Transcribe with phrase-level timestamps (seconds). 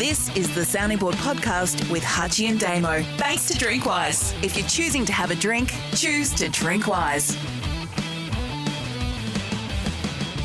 [0.00, 3.02] This is the Sounding Board podcast with Hutchy and Damo.
[3.18, 4.32] Thanks to Drinkwise.
[4.42, 7.36] If you're choosing to have a drink, choose to drink wise.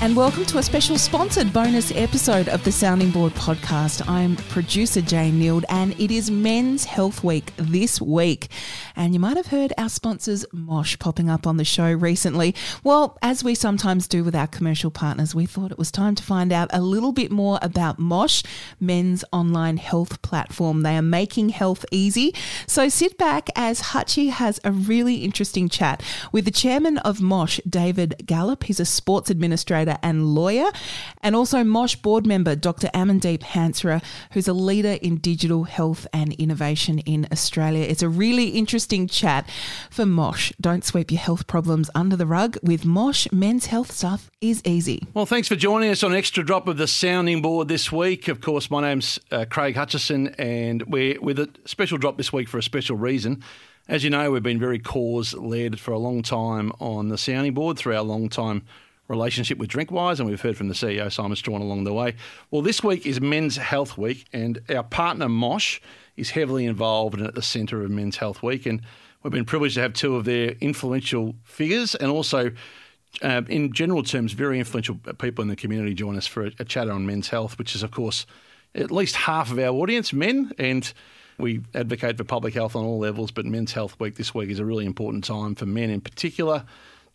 [0.01, 4.07] And welcome to a special sponsored bonus episode of the Sounding Board podcast.
[4.07, 8.49] I'm producer Jane Neild, and it is Men's Health Week this week.
[8.95, 12.53] And you might have heard our sponsors Mosh popping up on the show recently.
[12.83, 16.23] Well, as we sometimes do with our commercial partners, we thought it was time to
[16.23, 18.43] find out a little bit more about Mosh,
[18.79, 20.81] men's online health platform.
[20.83, 22.35] They are making health easy.
[22.67, 27.59] So sit back as Hutchy has a really interesting chat with the chairman of Mosh,
[27.67, 28.65] David Gallop.
[28.65, 30.71] He's a sports administrator and lawyer,
[31.21, 32.87] and also Mosh board member Dr.
[32.93, 37.83] Amandeep Hansra, who's a leader in digital health and innovation in Australia.
[37.83, 39.49] It's a really interesting chat
[39.89, 40.51] for Mosh.
[40.59, 42.57] Don't sweep your health problems under the rug.
[42.63, 45.07] With Mosh, men's health stuff is easy.
[45.13, 48.27] Well, thanks for joining us on Extra Drop of the Sounding Board this week.
[48.27, 52.47] Of course, my name's uh, Craig Hutchison, and we're with a special drop this week
[52.47, 53.43] for a special reason.
[53.87, 57.53] As you know, we've been very cause led for a long time on the sounding
[57.53, 58.63] board through our long time
[59.07, 62.15] relationship with Drinkwise, and we've heard from the CEO, Simon Strahan, along the way.
[62.51, 65.79] Well, this week is Men's Health Week, and our partner, Mosh,
[66.17, 68.65] is heavily involved and at the centre of Men's Health Week.
[68.65, 68.81] And
[69.21, 72.51] we've been privileged to have two of their influential figures and also.
[73.21, 76.65] Uh, in general terms, very influential people in the community join us for a, a
[76.65, 78.25] chat on men's health, which is, of course,
[78.75, 80.51] at least half of our audience, men.
[80.57, 80.93] And
[81.37, 84.59] we advocate for public health on all levels, but Men's Health Week this week is
[84.59, 86.65] a really important time for men in particular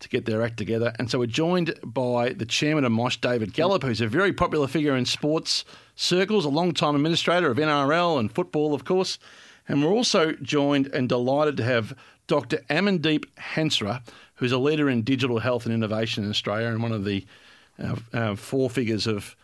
[0.00, 0.92] to get their act together.
[0.98, 4.66] And so we're joined by the chairman of Mosh, David Gallop, who's a very popular
[4.66, 9.18] figure in sports circles, a long-time administrator of NRL and football, of course.
[9.68, 12.58] And we're also joined and delighted to have Dr.
[12.68, 14.02] Amandeep Hansra,
[14.34, 17.26] who's a leader in digital health and innovation in Australia and one of the
[17.78, 19.36] uh, uh, four figures of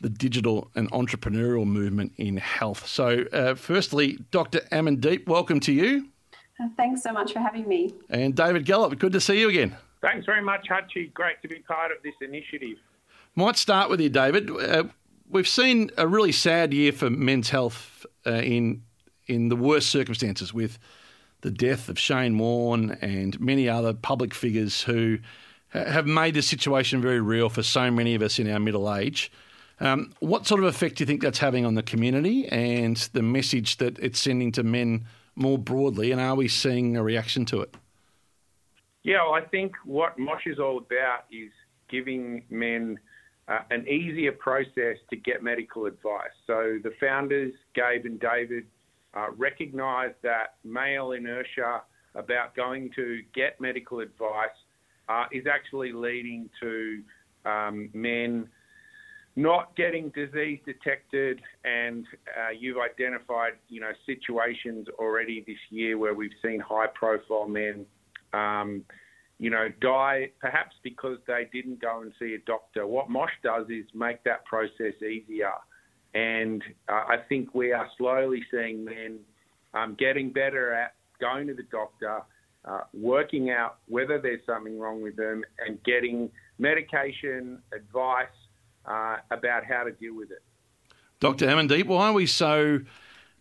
[0.00, 2.86] the digital and entrepreneurial movement in health.
[2.86, 4.60] So, uh, firstly, Dr.
[4.70, 6.08] Amandeep, welcome to you.
[6.76, 7.94] Thanks so much for having me.
[8.08, 9.76] And David Gallop, good to see you again.
[10.00, 11.08] Thanks very much, Hutchy.
[11.14, 12.76] Great to be part of this initiative.
[13.34, 14.50] Might start with you, David.
[14.50, 14.84] Uh,
[15.28, 18.82] we've seen a really sad year for men's health uh, in
[19.26, 20.78] in the worst circumstances, with
[21.42, 25.18] the death of Shane Warne and many other public figures who
[25.68, 29.30] have made the situation very real for so many of us in our middle age.
[29.80, 33.22] Um, what sort of effect do you think that's having on the community and the
[33.22, 35.04] message that it's sending to men
[35.36, 36.10] more broadly?
[36.10, 37.74] And are we seeing a reaction to it?
[39.08, 41.50] Yeah, well, I think what Mosh is all about is
[41.88, 42.98] giving men
[43.48, 46.36] uh, an easier process to get medical advice.
[46.46, 48.64] So the founders, Gabe and David,
[49.14, 51.80] uh, recognise that male inertia
[52.16, 54.50] about going to get medical advice
[55.08, 57.02] uh, is actually leading to
[57.46, 58.46] um, men
[59.36, 62.04] not getting disease detected, and
[62.36, 67.86] uh, you've identified, you know, situations already this year where we've seen high-profile men
[68.32, 68.84] um,
[69.38, 72.86] you know, die perhaps because they didn't go and see a doctor.
[72.86, 75.52] What Mosh does is make that process easier.
[76.14, 79.18] And uh, I think we are slowly seeing men
[79.74, 82.22] um, getting better at going to the doctor,
[82.64, 88.26] uh, working out whether there's something wrong with them, and getting medication, advice
[88.86, 90.42] uh, about how to deal with it.
[91.20, 91.46] Dr.
[91.46, 92.80] Amandeep, why are we so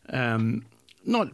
[0.10, 0.66] um,
[1.06, 1.30] not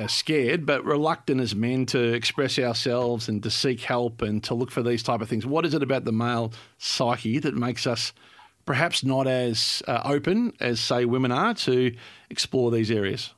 [0.00, 4.54] uh, scared but reluctant as men to express ourselves and to seek help and to
[4.54, 5.44] look for these type of things.
[5.44, 8.12] What is it about the male psyche that makes us
[8.64, 11.94] perhaps not as uh, open as say women are to
[12.30, 13.34] explore these areas?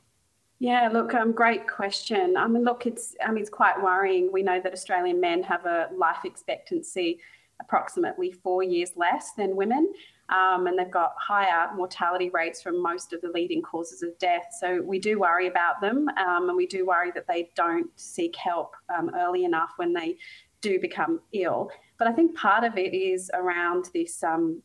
[0.59, 2.37] Yeah, look, um, great question.
[2.37, 4.31] I mean, look, it's I mean, it's quite worrying.
[4.31, 7.19] We know that Australian men have a life expectancy
[7.59, 9.91] approximately four years less than women
[10.29, 14.45] um, and they've got higher mortality rates from most of the leading causes of death.
[14.59, 18.35] So we do worry about them, um, and we do worry that they don't seek
[18.35, 20.17] help um, early enough when they
[20.61, 21.69] do become ill.
[21.97, 24.61] But I think part of it is around this um,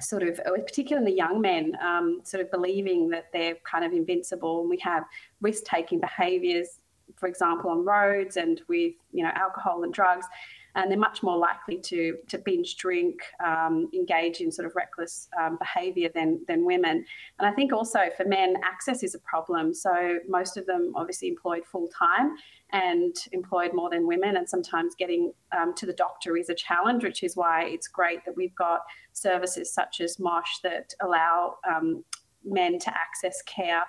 [0.00, 4.60] sort of, particularly the young men, um, sort of believing that they're kind of invincible,
[4.60, 5.04] and we have
[5.40, 6.78] risk-taking behaviours,
[7.16, 10.26] for example, on roads and with you know alcohol and drugs
[10.76, 15.28] and they're much more likely to to binge drink, um, engage in sort of reckless
[15.40, 17.04] um, behaviour than than women.
[17.38, 19.74] And I think also for men, access is a problem.
[19.74, 22.36] So most of them obviously employed full time
[22.70, 27.02] and employed more than women, and sometimes getting um, to the doctor is a challenge,
[27.02, 28.80] which is why it's great that we've got
[29.12, 32.04] services such as Mosh that allow um,
[32.44, 33.84] men to access care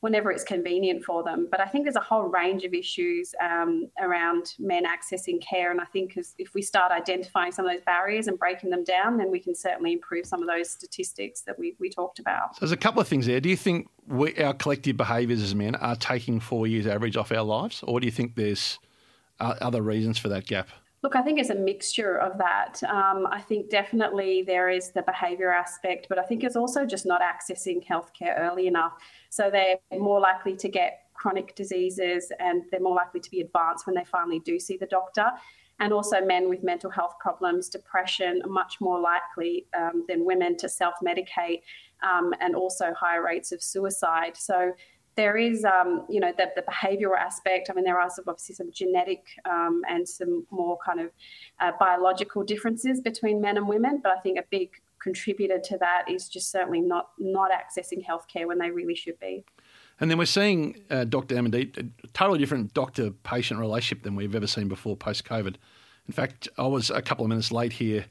[0.00, 1.48] whenever it's convenient for them.
[1.50, 5.72] But I think there's a whole range of issues um, around men accessing care.
[5.72, 9.16] And I think if we start identifying some of those barriers and breaking them down,
[9.16, 12.54] then we can certainly improve some of those statistics that we, we talked about.
[12.54, 13.40] So there's a couple of things there.
[13.40, 17.32] Do you think we, our collective behaviours as men are taking four years average off
[17.32, 17.82] our lives?
[17.86, 18.78] Or do you think there's
[19.40, 20.68] uh, other reasons for that gap?
[21.02, 22.82] Look, I think it's a mixture of that.
[22.82, 27.06] Um, I think definitely there is the behaviour aspect, but I think it's also just
[27.06, 28.94] not accessing healthcare early enough.
[29.30, 33.86] So they're more likely to get chronic diseases and they're more likely to be advanced
[33.86, 35.30] when they finally do see the doctor.
[35.80, 40.56] And also, men with mental health problems, depression, are much more likely um, than women
[40.56, 41.62] to self medicate,
[42.02, 44.36] um, and also higher rates of suicide.
[44.36, 44.72] So,
[45.18, 47.68] there is, um, you know, the, the, behavioural aspect.
[47.68, 51.10] I mean, there are some, obviously some genetic um, and some more kind of
[51.58, 54.70] uh, biological differences between men and women, but I think a big
[55.02, 59.44] contributor to that is just certainly not not accessing healthcare when they really should be.
[59.98, 61.34] And then we're seeing uh, Dr.
[61.34, 65.56] Amandeep, a totally different doctor-patient relationship than we've ever seen before post-COVID.
[66.06, 68.04] In fact, I was a couple of minutes late here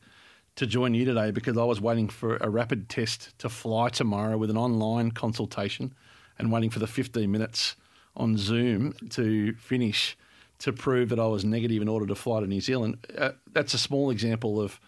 [0.58, 4.38] to join you today because I was waiting for a rapid test to fly tomorrow
[4.38, 5.94] with an online consultation
[6.40, 7.76] and waiting for the 15 minutes
[8.16, 10.18] on Zoom to finish
[10.60, 13.06] to prove that I was negative in order to fly to New Zealand.
[13.16, 14.80] Uh, that's a small example of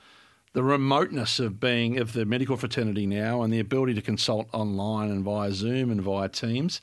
[0.54, 5.12] the remoteness of being of the medical fraternity now and the ability to consult online
[5.12, 6.82] and via Zoom and via Teams.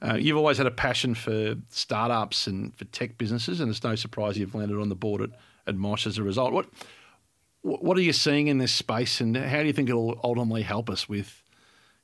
[0.00, 3.94] Uh, you've always had a passion for startups and for tech businesses, and it's no
[3.94, 5.30] surprise you've landed on the board at,
[5.66, 6.52] at Mosh as a result.
[6.52, 6.68] What
[7.62, 10.88] what are you seeing in this space, and how do you think it'll ultimately help
[10.88, 11.42] us with,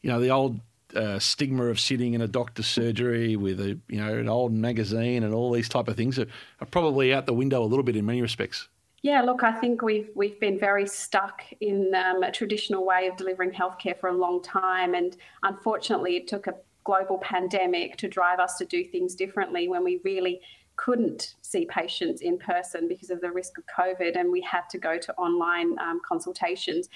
[0.02, 0.60] you know, the old
[0.94, 5.22] uh, stigma of sitting in a doctor's surgery with a you know an old magazine
[5.22, 6.26] and all these type of things are,
[6.60, 8.68] are probably out the window a little bit in many respects.
[9.02, 13.16] Yeah, look, I think we've we've been very stuck in um, a traditional way of
[13.16, 16.54] delivering healthcare for a long time, and unfortunately, it took a
[16.84, 20.40] global pandemic to drive us to do things differently when we really
[20.76, 24.78] couldn't see patients in person because of the risk of COVID, and we had to
[24.78, 26.88] go to online um, consultations.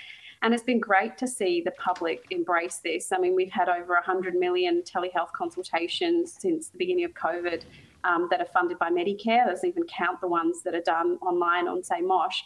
[0.43, 3.11] And it's been great to see the public embrace this.
[3.13, 7.63] I mean, we've had over 100 million telehealth consultations since the beginning of COVID
[8.05, 9.47] um, that are funded by Medicare.
[9.47, 12.43] Doesn't even count the ones that are done online on, say, Mosh.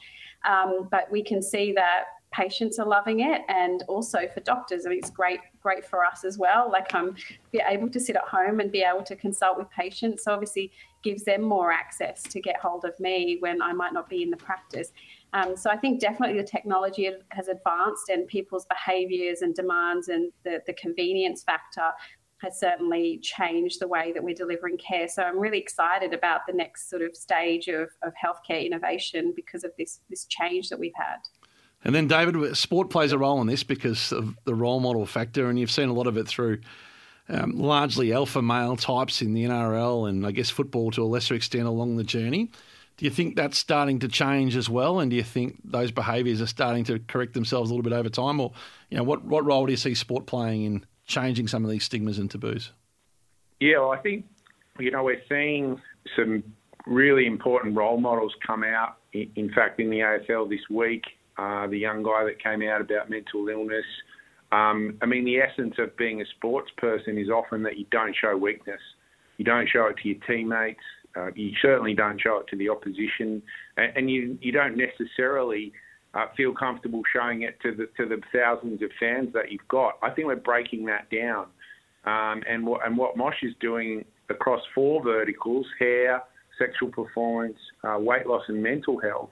[0.48, 4.90] Um, but we can see that patients are loving it and also for doctors I
[4.90, 7.14] mean, it's great great for us as well like um
[7.50, 10.72] be able to sit at home and be able to consult with patients so obviously
[11.02, 14.30] gives them more access to get hold of me when I might not be in
[14.30, 14.92] the practice
[15.34, 20.30] um, so I think definitely the technology has advanced and people's behaviours and demands and
[20.44, 21.90] the, the convenience factor
[22.42, 25.08] has certainly changed the way that we're delivering care.
[25.08, 29.64] So I'm really excited about the next sort of stage of, of healthcare innovation because
[29.64, 31.18] of this this change that we've had.
[31.84, 35.48] And then, David, sport plays a role in this because of the role model factor,
[35.48, 36.60] and you've seen a lot of it through
[37.28, 41.34] um, largely alpha male types in the NRL and I guess football to a lesser
[41.34, 42.50] extent along the journey.
[42.98, 45.00] Do you think that's starting to change as well?
[45.00, 48.08] And do you think those behaviours are starting to correct themselves a little bit over
[48.08, 48.38] time?
[48.38, 48.52] Or,
[48.90, 51.84] you know, what, what role do you see sport playing in changing some of these
[51.84, 52.70] stigmas and taboos?
[53.60, 54.26] Yeah, well, I think,
[54.78, 55.80] you know, we're seeing
[56.14, 56.42] some
[56.86, 58.98] really important role models come out.
[59.12, 61.04] In fact, in the AFL this week,
[61.38, 63.84] uh, the young guy that came out about mental illness.
[64.52, 68.14] Um, I mean, the essence of being a sports person is often that you don't
[68.14, 68.80] show weakness.
[69.38, 70.82] You don't show it to your teammates.
[71.16, 73.42] Uh, you certainly don't show it to the opposition,
[73.76, 75.72] and, and you you don't necessarily
[76.14, 79.98] uh, feel comfortable showing it to the to the thousands of fans that you've got.
[80.02, 81.46] I think we're breaking that down,
[82.04, 86.22] um, and what and what Mosh is doing across four verticals: hair,
[86.58, 89.30] sexual performance, uh, weight loss, and mental health,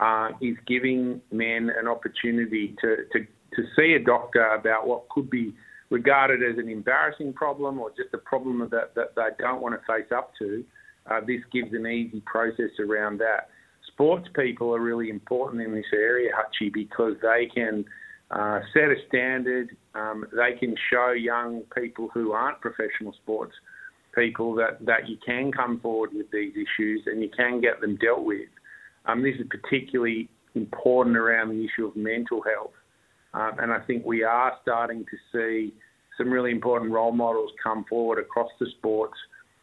[0.00, 5.28] uh, is giving men an opportunity to, to to see a doctor about what could
[5.28, 5.52] be
[5.90, 9.92] regarded as an embarrassing problem or just a problem that, that they don't want to
[9.92, 10.64] face up to,
[11.10, 13.48] uh, this gives an easy process around that.
[13.88, 17.84] Sports people are really important in this area, Hutchy, because they can
[18.30, 19.76] uh, set a standard.
[19.94, 23.54] Um, they can show young people who aren't professional sports
[24.14, 27.96] people that, that you can come forward with these issues and you can get them
[27.96, 28.48] dealt with.
[29.06, 32.72] Um, this is particularly important around the issue of mental health.
[33.32, 35.74] Um, and I think we are starting to see
[36.18, 39.14] some really important role models come forward across the sports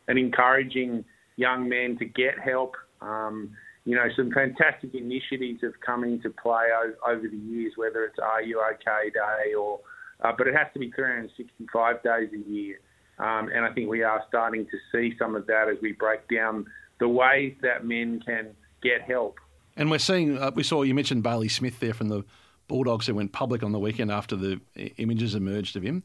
[0.08, 1.04] and encouraging
[1.36, 2.76] young men to get help.
[3.02, 3.52] Um,
[3.86, 6.66] you know, some fantastic initiatives have come into play
[7.08, 9.80] over the years, whether it's Are You OK Day or,
[10.24, 12.80] uh, but it has to be 365 days a year.
[13.20, 16.28] Um, and I think we are starting to see some of that as we break
[16.28, 16.66] down
[17.00, 18.50] the ways that men can
[18.82, 19.40] get help.
[19.76, 22.24] And we're seeing, uh, we saw you mentioned Bailey Smith there from the
[22.68, 24.60] Bulldogs who went public on the weekend after the
[24.98, 26.04] images emerged of him.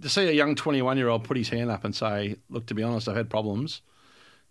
[0.00, 2.74] To see a young 21 year old put his hand up and say, "Look, to
[2.74, 3.82] be honest, I've had problems."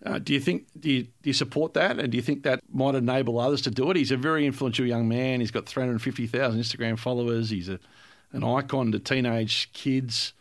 [0.04, 2.62] Uh, do you think do you, do you support that, and do you think that
[2.72, 3.98] might enable others to do it?
[3.98, 5.40] He's a very influential young man.
[5.40, 7.50] He's got 350,000 Instagram followers.
[7.50, 7.80] He's a,
[8.32, 10.34] an icon to teenage kids.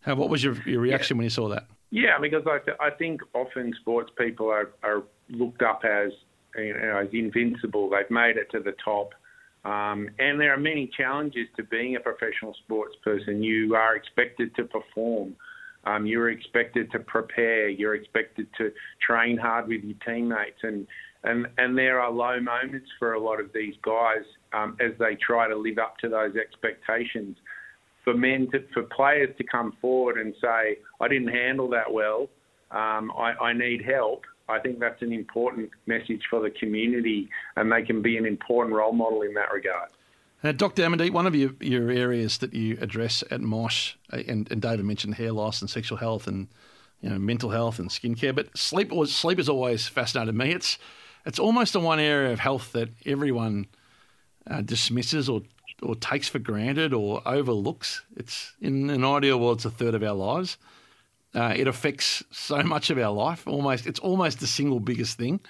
[0.00, 1.18] How, what was your, your reaction yeah.
[1.18, 1.66] when you saw that?
[1.90, 6.12] Yeah, because I, th- I think often sports people are, are looked up as
[6.56, 7.90] you know, as invincible.
[7.90, 9.14] They've made it to the top.
[9.64, 13.42] Um, and there are many challenges to being a professional sports person.
[13.42, 15.36] You are expected to perform.
[15.86, 17.68] Um, you're expected to prepare.
[17.68, 18.72] You're expected to
[19.06, 20.86] train hard with your teammates, and
[21.24, 25.16] and and there are low moments for a lot of these guys um, as they
[25.16, 27.36] try to live up to those expectations.
[28.02, 32.28] For men, to, for players to come forward and say, "I didn't handle that well.
[32.70, 37.72] Um, I, I need help." I think that's an important message for the community, and
[37.72, 39.88] they can be an important role model in that regard.
[40.42, 40.82] Uh, Dr.
[40.82, 44.84] Amandeep, one of your, your areas that you address at Mosh, uh, and, and David
[44.84, 46.48] mentioned hair loss and sexual health and
[47.00, 50.52] you know mental health and skincare, but sleep was sleep has always fascinated me.
[50.52, 50.78] It's
[51.24, 53.66] it's almost the one area of health that everyone
[54.50, 55.42] uh, dismisses or
[55.82, 58.02] or takes for granted or overlooks.
[58.16, 60.56] It's in an ideal world, it's a third of our lives.
[61.34, 63.46] Uh, it affects so much of our life.
[63.46, 65.40] Almost, it's almost the single biggest thing.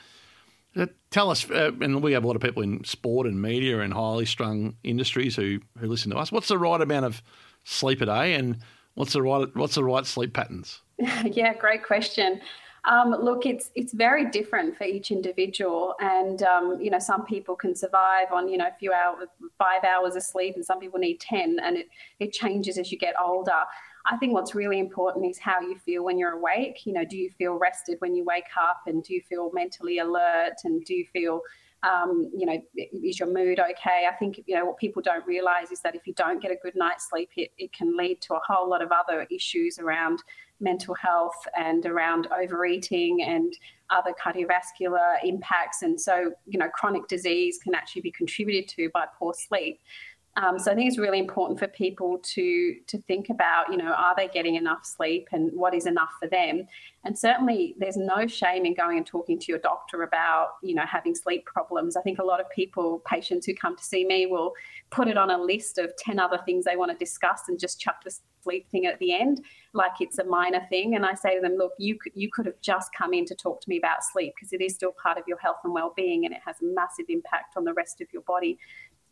[0.77, 3.81] Uh, tell us, uh, and we have a lot of people in sport and media
[3.81, 6.33] and highly strung industries who, who listen to us.
[6.33, 7.23] What's the right amount of
[7.65, 8.59] sleep a day, and
[8.95, 10.81] what's the right what's the right sleep patterns?
[10.99, 12.41] yeah, great question.
[12.87, 17.57] Um, look, it's it's very different for each individual, and um, you know some people
[17.57, 20.99] can survive on you know a few hours, five hours of sleep, and some people
[20.99, 21.89] need ten, and it
[22.21, 23.63] it changes as you get older.
[24.07, 26.85] I think what's really important is how you feel when you're awake.
[26.85, 29.99] You know, do you feel rested when you wake up, and do you feel mentally
[29.99, 31.41] alert, and do you feel
[31.85, 34.07] um, you know, is your mood okay?
[34.11, 36.57] I think, you know, what people don't realize is that if you don't get a
[36.57, 40.23] good night's sleep, it, it can lead to a whole lot of other issues around
[40.61, 43.53] mental health and around overeating and
[43.91, 45.83] other cardiovascular impacts.
[45.83, 49.79] And so, you know, chronic disease can actually be contributed to by poor sleep.
[50.37, 53.93] Um, so I think it's really important for people to to think about, you know,
[53.93, 56.67] are they getting enough sleep and what is enough for them?
[57.05, 60.87] And certainly, there's no shame in going and talking to your doctor about, you know,
[60.87, 61.97] having sleep problems.
[61.97, 64.55] I think a lot of people, patients who come to see me, will
[64.91, 67.81] put it on a list of ten other things they want to discuss and just
[67.81, 68.13] chuck the
[68.43, 70.95] sleep thing at the end, like it's a minor thing.
[70.95, 73.35] And I say to them, look, you could, you could have just come in to
[73.35, 76.27] talk to me about sleep because it is still part of your health and well-being,
[76.27, 78.59] and it has a massive impact on the rest of your body.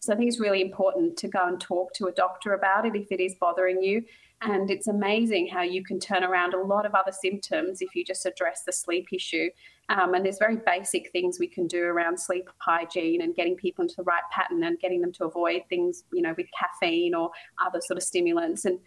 [0.03, 2.97] So I think it's really important to go and talk to a doctor about it
[2.97, 4.05] if it is bothering you.
[4.41, 8.05] And it's amazing how you can turn around a lot of other symptoms if you
[8.05, 9.49] just address the sleep issue.
[9.91, 13.83] Um, and there's very basic things we can do around sleep hygiene and getting people
[13.83, 17.31] into the right pattern and getting them to avoid things, you know, with caffeine or
[17.65, 18.65] other sort of stimulants.
[18.65, 18.81] And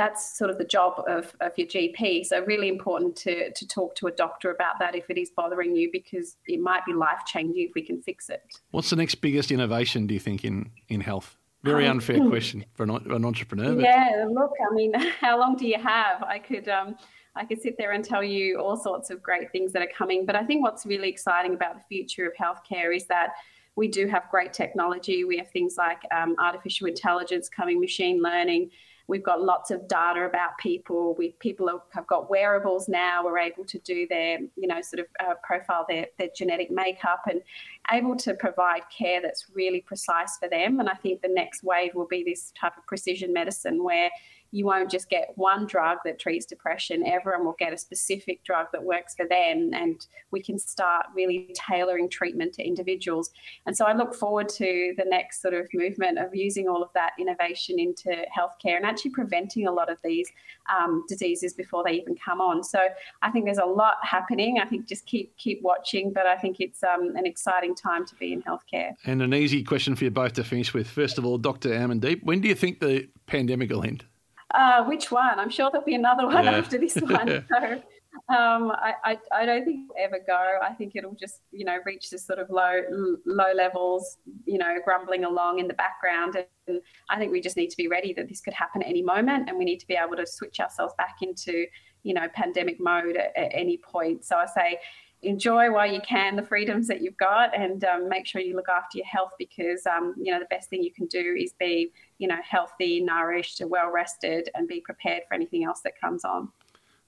[0.00, 2.24] that's sort of the job of, of your GP.
[2.24, 5.76] So really important to, to talk to a doctor about that if it is bothering
[5.76, 8.42] you because it might be life changing if we can fix it.
[8.70, 11.36] What's the next biggest innovation do you think in, in health?
[11.64, 13.74] Very um, unfair question for an, an entrepreneur.
[13.74, 13.82] But...
[13.82, 16.22] Yeah, look, I mean, how long do you have?
[16.22, 16.96] I could um,
[17.36, 20.24] I could sit there and tell you all sorts of great things that are coming,
[20.24, 23.32] but I think what's really exciting about the future of healthcare is that
[23.76, 25.24] we do have great technology.
[25.24, 28.70] We have things like um, artificial intelligence coming, machine learning.
[29.10, 31.16] We've got lots of data about people.
[31.18, 33.24] We people have got wearables now.
[33.24, 37.22] We're able to do their, you know, sort of uh, profile their their genetic makeup
[37.28, 37.42] and
[37.90, 40.78] able to provide care that's really precise for them.
[40.78, 44.10] And I think the next wave will be this type of precision medicine where
[44.52, 47.06] you won't just get one drug that treats depression.
[47.06, 51.54] Everyone will get a specific drug that works for them, and we can start really
[51.54, 53.30] tailoring treatment to individuals.
[53.66, 56.90] And so I look forward to the next sort of movement of using all of
[56.94, 60.30] that innovation into healthcare and actually preventing a lot of these
[60.68, 62.62] um, diseases before they even come on.
[62.62, 62.80] So
[63.22, 64.58] I think there's a lot happening.
[64.60, 68.14] I think just keep keep watching, but I think it's um, an exciting time to
[68.16, 68.92] be in healthcare.
[69.06, 70.88] And an easy question for you both to finish with.
[70.88, 71.70] First of all, Dr.
[71.70, 74.04] Amandeep, when do you think the pandemic will end?
[74.52, 75.38] Uh, which one?
[75.38, 76.58] I'm sure there'll be another one yeah.
[76.58, 77.46] after this one.
[77.48, 77.82] so
[78.30, 80.58] um, I, I, I, don't think it'll ever go.
[80.62, 82.80] I think it'll just, you know, reach this sort of low
[83.26, 86.36] low levels, you know, grumbling along in the background.
[86.68, 89.02] And I think we just need to be ready that this could happen at any
[89.02, 91.66] moment, and we need to be able to switch ourselves back into,
[92.04, 94.24] you know, pandemic mode at, at any point.
[94.24, 94.78] So I say
[95.22, 98.68] enjoy while you can the freedoms that you've got and um, make sure you look
[98.68, 101.90] after your health because um, you know the best thing you can do is be
[102.18, 106.24] you know healthy nourished and well rested and be prepared for anything else that comes
[106.24, 106.48] on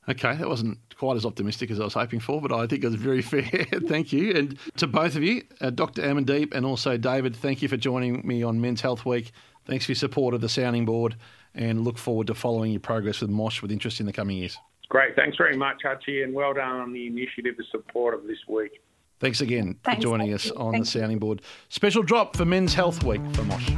[0.09, 2.89] Okay, that wasn't quite as optimistic as I was hoping for, but I think it
[2.89, 3.45] was very fair.
[3.87, 4.33] thank you.
[4.33, 6.03] And to both of you, uh, Dr.
[6.03, 9.33] Amandeep and also David, thank you for joining me on Men's Health Week
[9.65, 11.17] Thanks for your support of the sounding board
[11.55, 14.59] and look forward to following your progress with Mosh with interest in the coming years.
[14.89, 15.15] Great.
[15.17, 18.83] Thanks very much, Hutchy, and well done on the initiative of support of this week.
[19.21, 21.43] Thanks again Thanks, for joining us on Thank the sounding board.
[21.69, 23.71] Special drop for Men's Health Week for Mosh.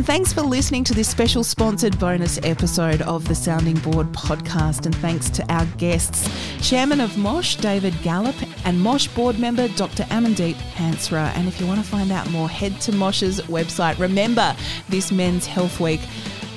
[0.00, 4.86] And thanks for listening to this special sponsored bonus episode of the Sounding Board podcast.
[4.86, 6.26] And thanks to our guests,
[6.66, 10.04] Chairman of Mosh, David Gallop, and Mosh board member, Dr.
[10.04, 11.36] Amandeep Hansra.
[11.36, 13.98] And if you want to find out more, head to Mosh's website.
[13.98, 14.56] Remember,
[14.88, 16.00] this Men's Health Week,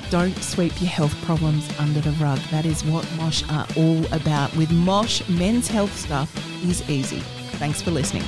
[0.08, 2.38] don't sweep your health problems under the rug.
[2.50, 4.56] That is what Mosh are all about.
[4.56, 6.34] With Mosh, men's health stuff
[6.64, 7.20] is easy.
[7.58, 8.24] Thanks for listening.